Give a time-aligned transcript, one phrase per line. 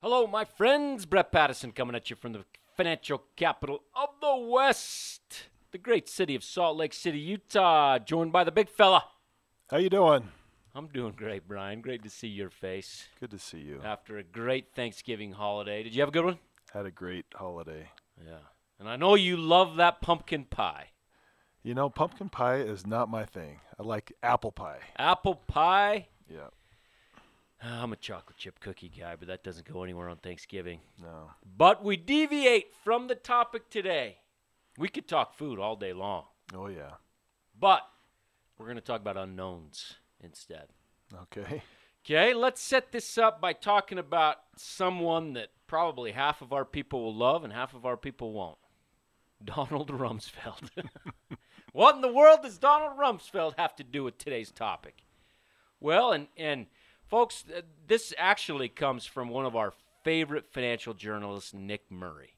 [0.00, 1.06] Hello, my friends.
[1.06, 2.44] Brett Patterson coming at you from the
[2.76, 8.44] financial capital of the West, the great city of Salt Lake City, Utah, joined by
[8.44, 9.04] the big fella.
[9.70, 10.28] How you doing?
[10.74, 11.80] I'm doing great, Brian.
[11.80, 13.80] Great to see your face Good to see you.
[13.84, 15.82] after a great Thanksgiving holiday.
[15.82, 16.38] Did you have a good one?
[16.72, 17.88] Had a great holiday.
[18.24, 18.38] Yeah.
[18.78, 20.90] And I know you love that pumpkin pie.
[21.64, 23.58] You know, pumpkin pie is not my thing.
[23.78, 24.78] I like apple pie.
[24.96, 26.06] Apple pie.
[26.32, 26.48] Yeah.
[27.62, 30.80] Ah, I'm a chocolate chip cookie guy, but that doesn't go anywhere on Thanksgiving.
[31.02, 31.30] No.
[31.56, 34.18] But we deviate from the topic today.
[34.78, 36.24] We could talk food all day long,
[36.54, 36.92] Oh yeah.
[37.58, 37.82] but
[38.56, 40.68] we're going to talk about unknowns instead.
[41.22, 41.62] Okay.
[42.06, 47.02] Okay, let's set this up by talking about someone that probably half of our people
[47.02, 48.58] will love and half of our people won't.
[49.44, 50.70] Donald Rumsfeld.
[51.72, 55.02] what in the world does Donald Rumsfeld have to do with today's topic?
[55.80, 56.66] Well, and and
[57.08, 57.44] folks,
[57.86, 59.72] this actually comes from one of our
[60.04, 62.36] favorite financial journalists, Nick Murray,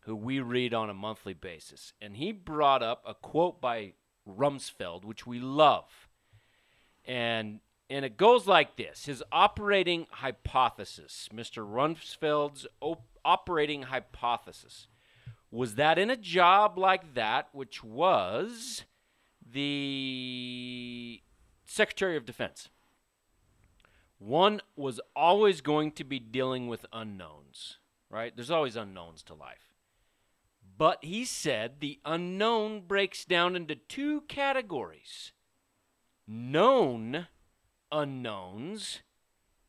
[0.00, 3.92] who we read on a monthly basis, and he brought up a quote by
[4.28, 6.08] Rumsfeld, which we love.
[7.06, 9.06] And and it goes like this.
[9.06, 14.88] His operating hypothesis mr rumsfeld's op- operating hypothesis
[15.50, 18.84] was that in a job like that which was
[19.50, 21.22] the
[21.64, 22.68] secretary of defense
[24.18, 27.78] one was always going to be dealing with unknowns
[28.10, 28.34] right?
[28.34, 29.74] There's always unknowns to life.
[30.76, 35.32] But he said the unknown breaks down into two categories
[36.26, 37.26] known
[37.90, 39.00] unknowns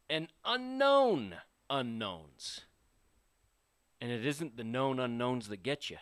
[0.09, 1.35] and unknown
[1.69, 2.61] unknowns.
[4.01, 5.97] And it isn't the known unknowns that get you,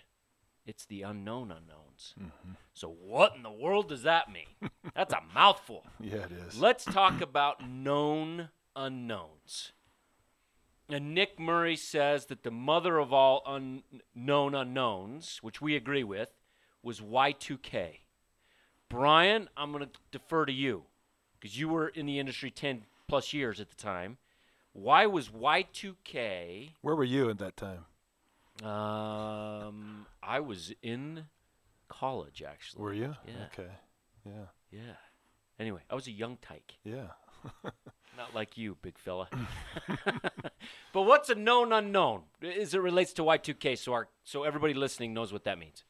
[0.68, 2.14] it's the unknown unknowns.
[2.20, 2.52] Mm-hmm.
[2.74, 4.70] So, what in the world does that mean?
[4.96, 5.86] That's a mouthful.
[6.00, 6.60] Yeah, it is.
[6.60, 9.72] Let's talk about known unknowns.
[10.90, 16.32] And Nick Murray says that the mother of all unknown unknowns, which we agree with,
[16.84, 18.00] was Y2K.
[18.90, 20.84] Brian, I'm going to defer to you
[21.40, 24.18] because you were in the industry 10 plus years at the time.
[24.72, 26.72] Why was Y2K?
[26.82, 27.86] Where were you at that time?
[28.64, 31.26] Um, I was in
[31.90, 32.84] college actually.
[32.84, 33.16] Were you?
[33.28, 33.46] Yeah.
[33.54, 33.70] Okay.
[34.26, 34.46] Yeah.
[34.72, 34.96] Yeah.
[35.60, 36.74] Anyway, I was a young tyke.
[36.84, 37.08] Yeah.
[38.18, 39.30] Not like you, big fella.
[40.94, 45.14] but what's a known unknown as it relates to Y2K so our so everybody listening
[45.14, 45.84] knows what that means.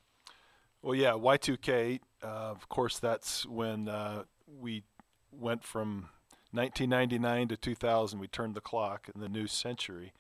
[0.81, 4.23] Well, yeah, Y2K, uh, of course, that's when uh,
[4.59, 4.83] we
[5.31, 6.09] went from
[6.51, 8.19] 1999 to 2000.
[8.19, 10.13] We turned the clock in the new century.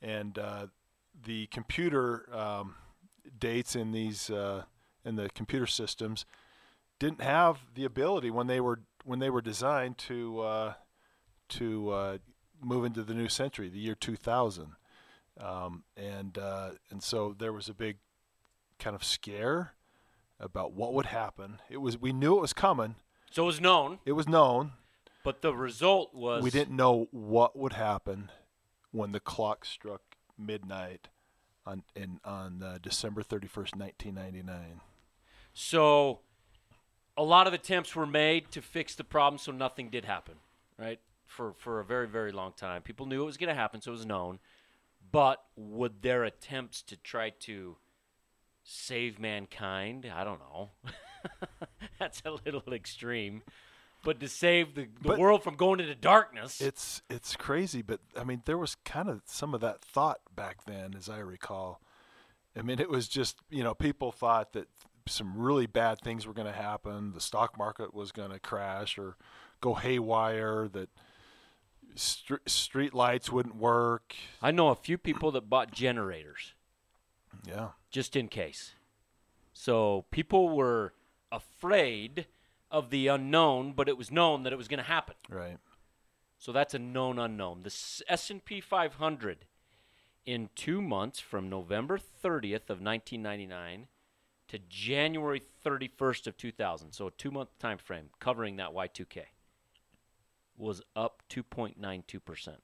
[0.00, 0.66] And uh,
[1.20, 2.76] the computer um,
[3.38, 4.64] dates in these uh,
[5.04, 6.24] in the computer systems
[6.98, 10.74] didn't have the ability when they were when they were designed to uh,
[11.48, 12.18] to uh,
[12.60, 14.72] move into the new century, the year 2000.
[15.40, 17.96] Um, and uh, and so there was a big
[18.78, 19.72] kind of scare
[20.38, 21.58] about what would happen.
[21.70, 22.96] It was we knew it was coming.
[23.30, 24.72] So it was known, It was known.
[25.24, 28.30] but the result was We didn't know what would happen
[28.90, 30.02] when the clock struck
[30.46, 31.08] midnight
[31.66, 34.80] on in on uh, December 31st, 1999.
[35.54, 36.20] So
[37.16, 40.36] a lot of attempts were made to fix the problem so nothing did happen,
[40.78, 41.00] right?
[41.26, 42.82] For for a very very long time.
[42.82, 44.38] People knew it was going to happen so it was known.
[45.10, 47.76] But would their attempts to try to
[48.64, 50.70] save mankind, I don't know.
[51.98, 53.42] That's a little extreme.
[54.04, 56.60] But to save the, the But- world from going into darkness.
[56.60, 60.64] It's it's crazy, but I mean there was kind of some of that thought back
[60.64, 61.80] then, as I recall.
[62.56, 64.68] I mean it was just you know people thought that
[65.06, 67.12] some really bad things were going to happen.
[67.12, 69.16] The stock market was going to crash or
[69.60, 70.68] go haywire.
[70.68, 70.88] That
[71.94, 74.14] st- street lights wouldn't work.
[74.40, 76.54] I know a few people that bought generators.
[77.46, 78.72] Yeah, just in case.
[79.52, 80.92] So people were
[81.30, 82.26] afraid
[82.72, 85.14] of the unknown, but it was known that it was going to happen.
[85.28, 85.58] right.
[86.38, 87.62] So that's a known unknown.
[87.62, 89.44] The S&P 500
[90.26, 93.86] in 2 months from November 30th of 1999
[94.48, 96.90] to January 31st of 2000.
[96.90, 99.22] So a 2-month time frame covering that Y2K
[100.56, 102.56] was up 2.92%.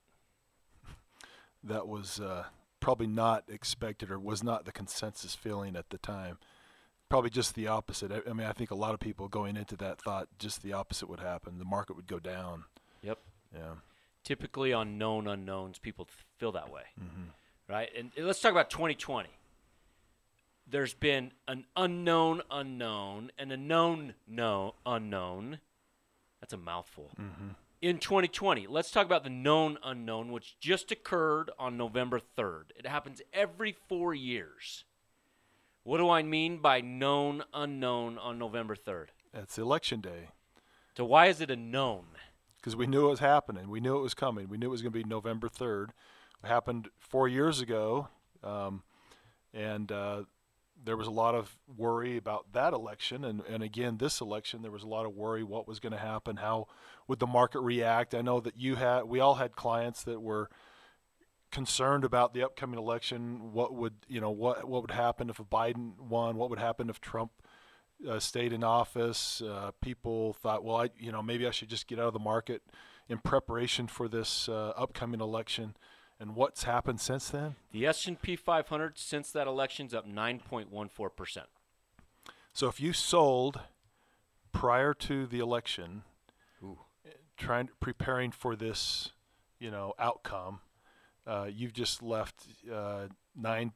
[1.62, 2.44] That was uh,
[2.80, 6.38] probably not expected or was not the consensus feeling at the time.
[7.08, 8.12] Probably just the opposite.
[8.12, 10.72] I, I mean, I think a lot of people going into that thought just the
[10.74, 11.58] opposite would happen.
[11.58, 12.64] The market would go down.
[13.02, 13.18] Yep.
[13.54, 13.74] Yeah.
[14.24, 17.30] typically on known unknowns, people th- feel that way, mm-hmm.
[17.66, 17.88] right?
[17.96, 19.30] And let's talk about 2020.
[20.70, 25.60] There's been an unknown unknown and a known no unknown.
[26.40, 27.10] That's a mouthful.
[27.18, 27.48] Mm-hmm.
[27.80, 32.64] in 2020, let's talk about the known unknown, which just occurred on November 3rd.
[32.76, 34.84] It happens every four years.
[35.88, 39.06] What do I mean by known unknown on November 3rd?
[39.32, 40.28] It's election day
[40.94, 42.04] So, why is it a known?
[42.60, 43.70] because we knew it was happening.
[43.70, 44.50] We knew it was coming.
[44.50, 45.88] We knew it was going to be November 3rd.
[46.44, 48.08] It happened four years ago,
[48.44, 48.82] um,
[49.54, 50.24] and uh,
[50.84, 53.24] there was a lot of worry about that election.
[53.24, 55.98] And, and again, this election, there was a lot of worry what was going to
[55.98, 56.66] happen, how
[57.06, 58.14] would the market react.
[58.14, 60.50] I know that you had, we all had clients that were
[61.50, 63.52] concerned about the upcoming election.
[63.52, 64.30] What would you know?
[64.30, 66.36] What what would happen if Biden won?
[66.36, 67.30] What would happen if Trump
[68.08, 69.40] uh, stayed in office?
[69.40, 72.18] Uh, people thought, well, I you know maybe I should just get out of the
[72.18, 72.62] market
[73.08, 75.76] in preparation for this uh, upcoming election.
[76.20, 77.54] And what's happened since then?
[77.70, 81.38] The S&P 500 since that election's up 9.14%.
[82.52, 83.60] So if you sold
[84.52, 86.02] prior to the election,
[86.62, 86.80] Ooh.
[87.36, 89.12] trying preparing for this,
[89.60, 90.58] you know, outcome,
[91.28, 93.72] uh, you've just left uh, nine,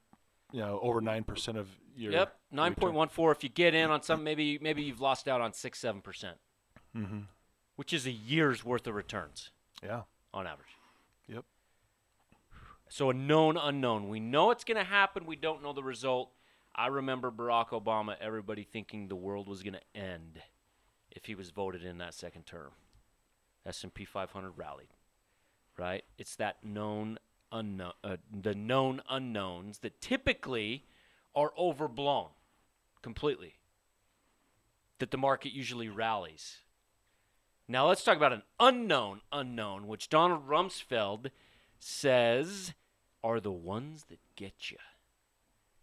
[0.53, 2.13] you know, over nine percent of your.
[2.13, 5.79] Yep, 9.14 if you get in on some maybe maybe you've lost out on 6
[5.81, 6.03] 7%,
[6.97, 7.19] Mm-hmm.
[7.77, 9.51] which is a year's worth of returns
[9.83, 10.03] Yeah.
[10.35, 10.69] on average.
[11.29, 11.45] Yep.
[12.89, 14.09] So a known unknown.
[14.09, 16.33] We know it's going to happen, we don't know the result.
[16.75, 20.41] I remember Barack Obama everybody thinking the world was going to end
[21.11, 22.73] if he was voted in that second term.
[23.67, 24.89] S&P 500 rallied.
[25.79, 26.05] Right?
[26.19, 27.19] It's that known
[27.53, 30.87] unknown uh, the known unknowns that typically
[31.35, 32.29] are overblown
[33.03, 33.55] completely.
[34.99, 36.59] That the market usually rallies.
[37.69, 41.31] Now let's talk about an unknown unknown, which Donald Rumsfeld
[41.79, 42.75] says
[43.23, 44.79] are the ones that get you.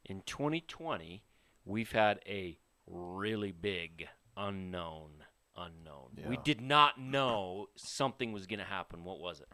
[0.06, 1.24] In 2020,
[1.66, 2.58] we've had a
[2.88, 5.24] really big unknown
[5.56, 6.10] unknown.
[6.28, 9.04] We did not know something was going to happen.
[9.04, 9.48] What was it?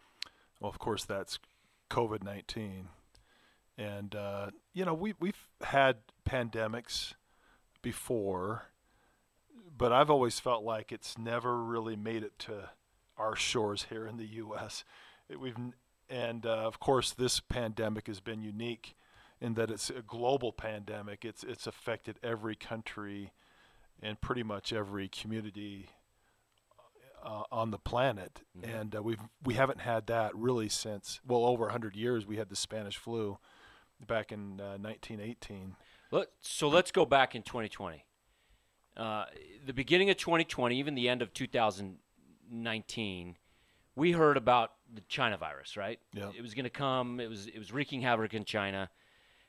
[0.59, 1.39] Well, of course, that's
[1.89, 2.89] COVID nineteen,
[3.77, 5.97] and uh, you know we we've had
[6.27, 7.13] pandemics
[7.81, 8.71] before,
[9.77, 12.69] but I've always felt like it's never really made it to
[13.17, 14.83] our shores here in the U.S.
[15.29, 15.55] It, we've
[16.09, 18.95] and uh, of course this pandemic has been unique
[19.41, 21.25] in that it's a global pandemic.
[21.25, 23.31] It's it's affected every country
[24.01, 25.89] and pretty much every community
[27.25, 28.79] uh, on the planet, Mhm.
[28.81, 32.25] and uh, we've we haven't had that really since well over 100 years.
[32.25, 33.37] We had the Spanish flu
[34.05, 35.75] back in uh, 1918.
[36.11, 38.05] Let, so let's go back in 2020.
[38.95, 39.25] Uh,
[39.65, 41.33] the beginning of 2020, even the end of
[42.49, 43.37] 2019,
[43.95, 45.99] we heard about the China virus, right?
[46.13, 46.31] Yeah.
[46.37, 47.19] It was going to come.
[47.19, 48.89] It was it was wreaking havoc in China,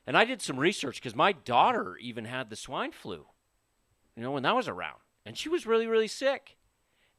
[0.05, 3.27] and I did some research because my daughter even had the swine flu,
[4.15, 6.56] you know, when that was around, and she was really really sick,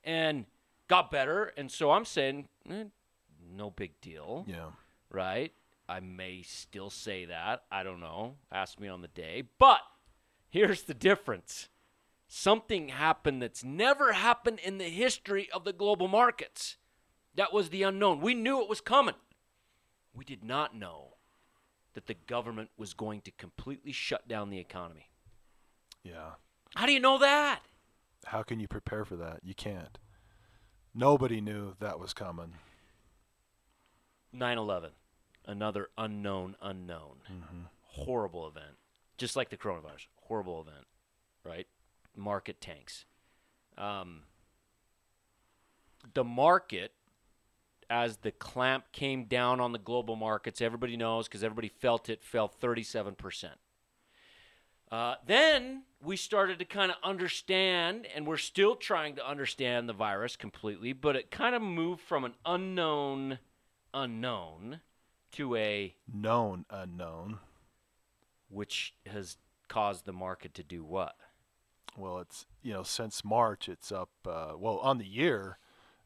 [0.05, 0.47] and
[0.89, 1.53] got better.
[1.57, 2.85] And so I'm saying, eh,
[3.51, 4.71] no big deal Yeah,
[5.11, 5.53] right?
[5.89, 7.63] I may still say that.
[7.71, 8.35] I don't know.
[8.53, 9.45] Ask me on the day.
[9.59, 9.81] But
[10.51, 11.69] here's the difference
[12.27, 16.77] something happened that's never happened in the history of the global markets.
[17.35, 18.21] That was the unknown.
[18.21, 19.15] We knew it was coming.
[20.15, 21.15] We did not know
[21.95, 25.11] that the government was going to completely shut down the economy.
[26.03, 26.33] yeah.
[26.75, 27.61] How do you know that?
[28.27, 29.41] How can you prepare for that?
[29.43, 29.99] You can't.
[30.95, 32.55] Nobody knew that was coming.
[34.33, 34.91] 9 11,
[35.47, 37.17] another unknown unknown.
[37.31, 37.61] Mm-hmm.
[37.85, 38.77] horrible event,
[39.17, 40.07] just like the coronavirus.
[40.23, 40.87] Horrible event,
[41.45, 41.67] right?
[42.15, 43.07] Market tanks.
[43.79, 44.23] Um,
[46.15, 46.93] the market,
[47.89, 52.23] as the clamp came down on the global markets, everybody knows because everybody felt it,
[52.23, 53.51] fell 37%.
[54.91, 59.93] Uh, then we started to kind of understand, and we're still trying to understand the
[59.93, 63.39] virus completely, but it kind of moved from an unknown
[63.95, 64.81] unknown
[65.33, 67.39] to a Known unknown.
[68.49, 69.37] which has
[69.69, 71.17] caused the market to do what?
[71.97, 74.11] Well, it's you know since March it's up.
[74.27, 75.59] Uh, well, on the year,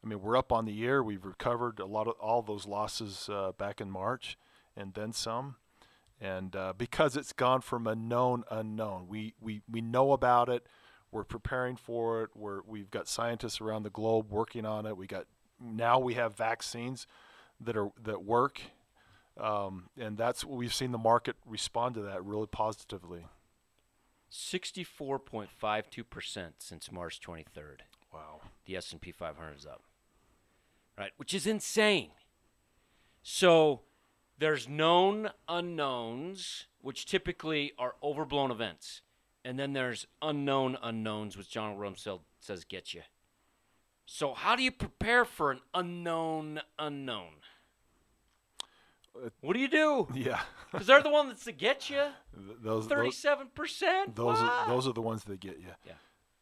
[0.03, 1.01] I mean we're up on the year.
[1.03, 4.37] We've recovered a lot of all those losses uh, back in March,
[4.75, 5.55] and then some.
[6.23, 10.65] And uh, because it's gone from a known unknown, we, we we know about it.
[11.11, 12.29] We're preparing for it.
[12.33, 14.95] We're we've got scientists around the globe working on it.
[14.95, 15.25] We got
[15.59, 17.07] now we have vaccines
[17.59, 18.61] that are that work,
[19.37, 23.25] um, and that's what we've seen the market respond to that really positively.
[24.31, 27.81] 64.52% since March 23rd.
[28.11, 28.41] Wow.
[28.65, 29.83] The S&P 500 is up.
[30.97, 32.09] Right, which is insane.
[33.21, 33.81] So
[34.37, 39.01] there's known unknowns, which typically are overblown events.
[39.45, 43.01] And then there's unknown unknowns, which John Rumsfeld says get you.
[44.05, 47.29] So how do you prepare for an unknown unknown?
[49.15, 50.07] Uh, What do you do?
[50.13, 51.97] Yeah, Because they're the one that's to get you.
[51.97, 54.15] Th- those those, Thirty-seven percent.
[54.15, 55.67] those are, those are the ones that get you.
[55.85, 55.93] Yeah.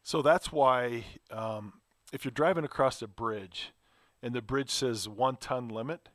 [0.02, 1.74] So that's why um,
[2.12, 3.72] if you're driving across a bridge,
[4.22, 6.08] and the bridge says one ton limit,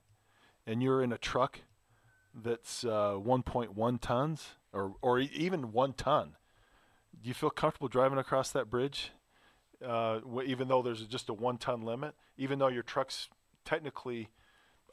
[0.65, 1.59] and you're in a truck
[2.43, 6.35] that's uh, 1.1 tons or or even one ton,
[7.21, 9.11] do you feel comfortable driving across that bridge?
[9.85, 13.29] Uh, even though there's just a one ton limit, even though your truck's
[13.65, 14.29] technically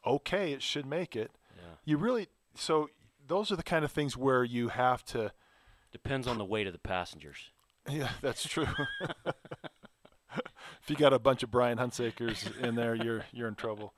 [0.06, 1.30] okay, it should make it.
[1.56, 1.74] Yeah.
[1.84, 2.90] You really so
[3.26, 5.32] those are the kind of things where you have to.
[5.92, 7.50] Depends on the weight of the passengers.
[7.90, 8.66] Yeah, that's true.
[10.34, 13.92] if you got a bunch of Brian Hunsakers in there, you're you're in trouble.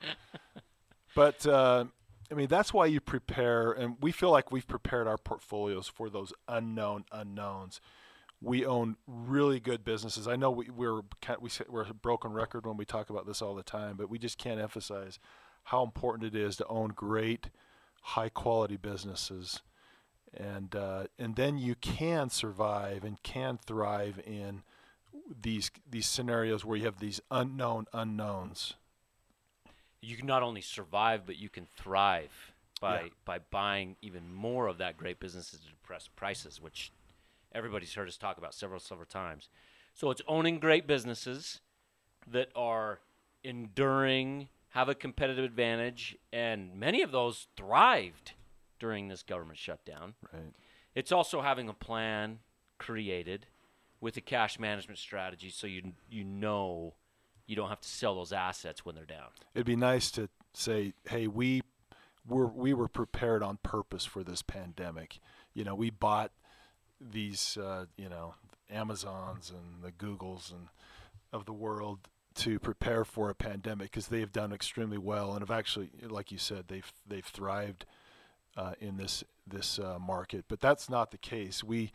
[1.15, 1.85] But uh,
[2.31, 6.11] I mean, that's why you prepare, and we feel like we've prepared our portfolios for
[6.11, 7.81] those unknown unknowns.
[8.41, 10.29] We own really good businesses.
[10.29, 11.03] I know we, we're
[11.69, 14.39] we're a broken record when we talk about this all the time, but we just
[14.39, 15.19] can't emphasize
[15.65, 17.49] how important it is to own great,
[18.03, 19.63] high quality businesses
[20.37, 24.63] and uh, and then you can survive and can thrive in
[25.43, 28.75] these these scenarios where you have these unknown unknowns.
[30.01, 33.09] You can not only survive, but you can thrive by Yeah.
[33.25, 36.93] by buying even more of that great business at depressed prices, which
[37.53, 39.49] everybody's heard us talk about several several times.
[39.95, 41.61] So it's owning great businesses
[42.27, 43.01] that are
[43.43, 48.33] enduring, have a competitive advantage, and many of those thrived
[48.79, 50.15] during this government shutdown.
[50.33, 50.53] Right.
[50.95, 52.41] It's also having a plan
[52.79, 53.47] created
[54.01, 56.93] with a cash management strategy so you you know
[57.47, 59.29] you don't have to sell those assets when they're down.
[59.55, 61.63] It'd be nice to say, hey, we
[62.27, 65.21] were we were prepared on purpose for this pandemic.
[65.55, 66.33] You know, we bought
[67.01, 68.35] these uh, you know
[68.71, 70.69] Amazons and the Googles and
[71.33, 75.41] of the world to prepare for a pandemic because they have done extremely well and
[75.41, 77.87] have actually, like you said, they've they've thrived
[78.57, 80.45] uh, in this this uh, market.
[80.49, 81.65] But that's not the case.
[81.65, 81.93] We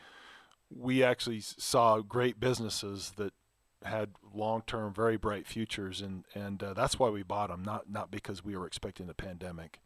[0.69, 3.33] we actually saw great businesses that
[3.83, 7.63] had long-term, very bright futures, and and uh, that's why we bought them.
[7.63, 9.79] Not not because we were expecting the pandemic.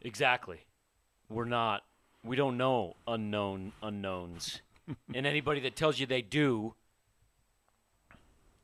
[0.00, 0.60] Exactly.
[1.28, 1.82] We're not
[2.24, 4.60] we don't know unknown unknowns.
[5.14, 6.74] and anybody that tells you they do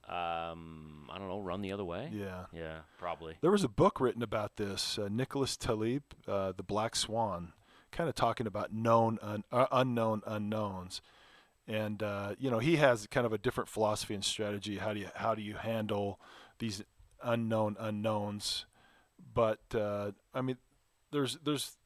[0.08, 2.10] um I don't know, run the other way.
[2.12, 2.44] Yeah.
[2.52, 3.36] Yeah, probably.
[3.40, 4.98] There was a book written about this.
[4.98, 7.52] Uh, Nicholas Taleb, uh, The Black Swan,
[7.90, 11.00] kind of talking about known, un- uh, unknown unknowns.
[11.68, 14.78] And uh, you know, he has kind of a different philosophy and strategy.
[14.78, 16.18] How do you how do you handle
[16.58, 16.82] these
[17.22, 18.64] unknown unknowns?
[19.34, 20.56] But uh, I mean,
[21.12, 21.76] there's there's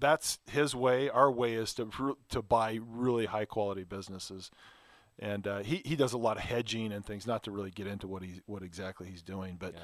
[0.00, 1.10] that's his way.
[1.10, 4.50] Our way is to to buy really high quality businesses.
[5.18, 7.26] And uh, he, he does a lot of hedging and things.
[7.26, 9.74] Not to really get into what he what exactly he's doing, but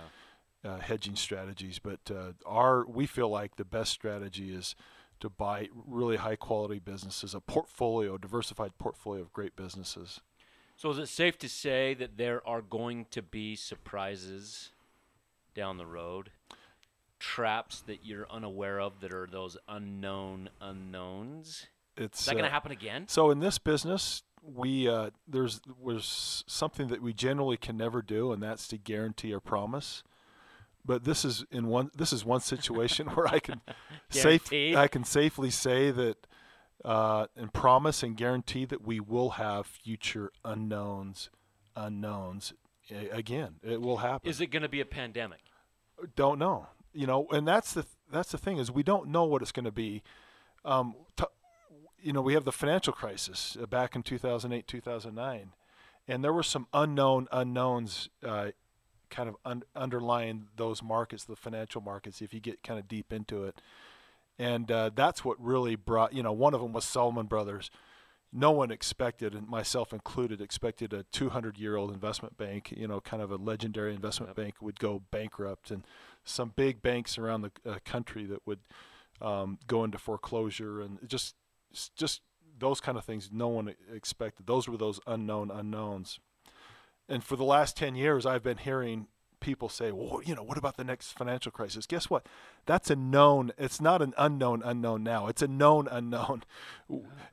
[0.64, 0.70] Yeah.
[0.70, 1.78] uh, hedging strategies.
[1.78, 4.74] But uh, our we feel like the best strategy is
[5.20, 10.20] to buy really high quality businesses, a portfolio, a diversified portfolio of great businesses.
[10.76, 14.70] So is it safe to say that there are going to be surprises
[15.54, 16.30] down the road?
[17.18, 21.66] Traps that you're unaware of that are those unknown unknowns?
[21.96, 23.08] It's Is that going uh, to happen again?
[23.08, 28.30] So in this business, we uh, there's was something that we generally can never do,
[28.30, 30.04] and that's to guarantee a promise.
[30.84, 33.60] But this is in one this is one situation where I can
[34.10, 34.52] safe?
[34.52, 36.26] I can safely say that
[36.84, 41.30] uh, and promise and guarantee that we will have future unknowns
[41.76, 42.52] unknowns
[42.90, 43.56] again.
[43.62, 44.28] It will happen.
[44.28, 45.40] Is it going to be a pandemic?
[46.16, 49.42] don't know you know and that's the that's the thing is we don't know what
[49.42, 50.02] it's going to be
[50.64, 51.24] um, t-
[52.00, 55.52] you know we have the financial crisis uh, back in 2008 2009
[56.06, 58.48] and there were some unknown unknowns uh,
[59.10, 63.12] kind of un- underlying those markets the financial markets if you get kind of deep
[63.12, 63.60] into it
[64.38, 67.70] and uh, that's what really brought you know one of them was Salomon Brothers
[68.32, 73.30] no one expected, and myself included, expected a 200-year-old investment bank, you know, kind of
[73.30, 74.36] a legendary investment Yep.
[74.36, 75.84] bank, would go bankrupt, and
[76.24, 78.60] some big banks around the uh, country that would
[79.22, 81.36] um, go into foreclosure, and just,
[81.96, 82.20] just
[82.58, 83.30] those kind of things.
[83.32, 84.46] No one expected.
[84.46, 86.20] Those were those unknown unknowns.
[87.08, 89.06] And for the last 10 years, I've been hearing
[89.40, 91.86] people say, well, you know, what about the next financial crisis?
[91.86, 92.26] Guess what?
[92.66, 95.28] That's a known, it's not an unknown unknown now.
[95.28, 96.44] It's a known unknown.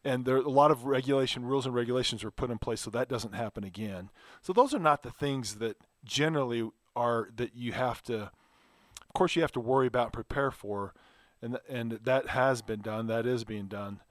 [0.03, 2.91] And there are a lot of regulation, rules and regulations were put in place so
[2.91, 4.11] that doesn't happen again.
[4.41, 9.35] So those are not the things that generally are that you have to of course
[9.35, 10.93] you have to worry about and prepare for
[11.41, 14.01] and and that has been done, that is being done.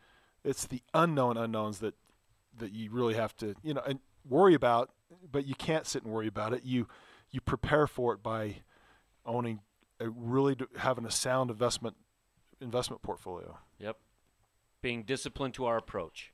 [0.44, 1.94] It's the unknown unknowns that
[2.58, 4.90] that you really have to, you know, and worry about,
[5.30, 6.64] but you can't sit and worry about it.
[6.64, 6.88] You
[7.30, 8.56] you prepare for it by
[9.26, 9.60] owning
[10.00, 11.96] a really having a sound investment
[12.60, 13.58] investment portfolio.
[13.78, 13.96] Yep.
[14.82, 16.32] Being disciplined to our approach.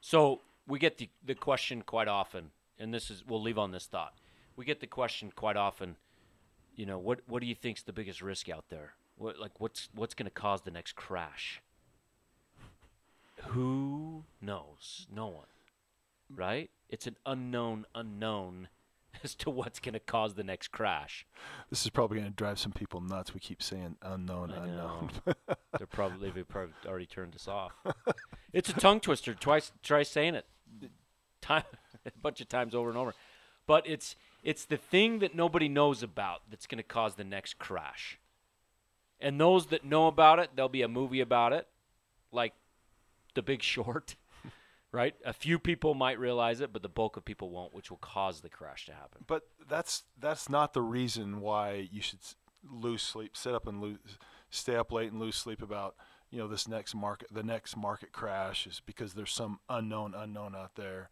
[0.00, 3.86] So we get the, the question quite often, and this is we'll leave on this
[3.86, 4.14] thought.
[4.56, 5.96] We get the question quite often,
[6.76, 8.94] you know, what what do you think's the biggest risk out there?
[9.16, 11.62] What like what's what's gonna cause the next crash?
[13.48, 15.06] Who knows?
[15.14, 15.46] No one.
[16.34, 16.70] Right?
[16.88, 18.68] It's an unknown unknown
[19.24, 21.26] as to what's gonna cause the next crash.
[21.68, 23.34] This is probably going to drive some people nuts.
[23.34, 25.10] We keep saying unknown, I unknown.
[25.78, 27.72] They're probably they've probably already turned us off.
[28.52, 29.34] it's a tongue twister.
[29.34, 30.46] Twice try saying it,
[31.40, 31.64] time
[32.06, 33.14] a bunch of times over and over.
[33.66, 37.58] But it's it's the thing that nobody knows about that's going to cause the next
[37.58, 38.18] crash.
[39.20, 41.68] And those that know about it, there'll be a movie about it,
[42.32, 42.54] like
[43.34, 44.16] The Big Short,
[44.92, 45.14] right?
[45.24, 48.40] A few people might realize it, but the bulk of people won't, which will cause
[48.40, 49.24] the crash to happen.
[49.26, 52.20] But that's that's not the reason why you should
[52.68, 53.98] lose sleep, sit up and lose,
[54.50, 55.94] stay up late and lose sleep about
[56.30, 60.54] you know this next market, the next market crash is because there's some unknown unknown
[60.54, 61.10] out there.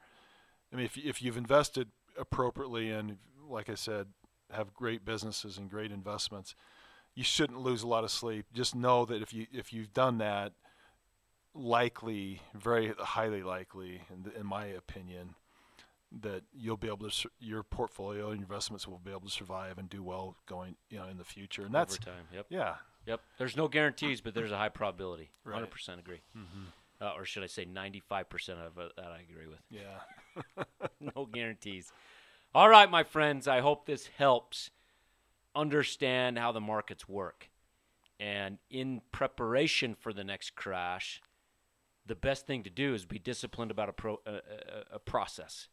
[0.73, 3.19] I mean, if if you've invested appropriately and
[3.49, 4.09] like I said,
[4.53, 6.55] have great businesses and great investments,
[7.15, 8.47] you shouldn't lose a lot of sleep.
[8.53, 10.53] Just know that if you if you've done that,
[11.55, 15.35] likely, very highly likely, in, in my opinion,
[16.23, 19.76] that you'll be able to sur- your portfolio and investments will be able to survive
[19.78, 22.25] and do well going you know in the future and that's over time.
[22.33, 22.47] Yep.
[22.49, 22.75] yeah
[23.07, 23.21] Yep.
[23.38, 25.31] There's no guarantees, but there's a high probability.
[25.45, 25.62] Right.
[25.62, 26.21] 100% agree.
[27.00, 29.61] Uh, or should I say 95% of it that I agree with.
[29.71, 30.64] yeah
[31.14, 31.90] no guarantees.
[32.55, 34.71] All right, my friends, I hope this helps
[35.55, 37.50] understand how the markets work.
[38.21, 41.21] And in preparation for the next crash,
[42.09, 45.69] the best thing to do is be disciplined about a, pro, a, a, process,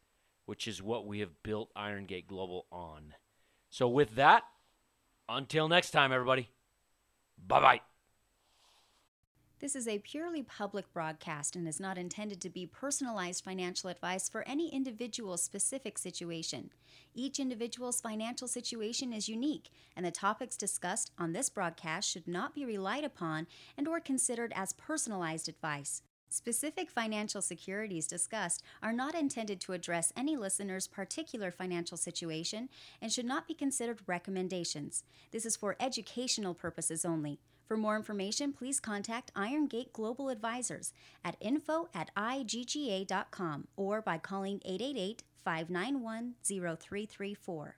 [0.45, 3.15] which is what we have built Iron Gate Global on.
[3.69, 4.43] So, with that,
[5.27, 6.49] until next time, everybody,
[7.47, 7.81] bye bye.
[9.59, 14.27] This is a purely public broadcast and is not intended to be personalized financial advice
[14.27, 16.71] for any individual specific situation.
[17.13, 22.53] Each individual's financial situation is unique, and the topics discussed on this broadcast should not
[22.53, 26.01] be relied upon and or considered as personalized advice.
[26.35, 32.67] Specific financial securities discussed are not intended to address any listener's particular financial situation
[33.01, 35.05] and should not be considered recommendations.
[35.31, 37.39] This is for educational purposes only.
[37.65, 40.91] For more information, please contact Iron Gate Global Advisors
[41.23, 47.77] at info at igga.com or by calling 888 591 0334.